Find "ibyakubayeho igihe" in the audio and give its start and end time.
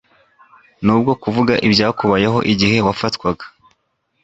1.67-2.77